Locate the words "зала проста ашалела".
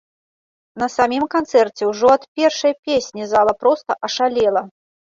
3.37-4.69